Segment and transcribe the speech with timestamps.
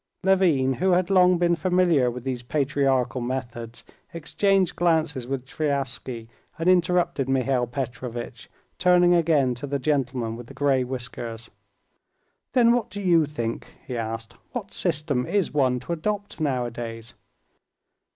[0.23, 3.83] Levin, who had long been familiar with these patriarchal methods,
[4.15, 6.27] exchanged glances with Sviazhsky
[6.57, 11.51] and interrupted Mihail Petrovitch, turning again to the gentleman with the gray whiskers.
[12.53, 17.13] "Then what do you think?" he asked; "what system is one to adopt nowadays?"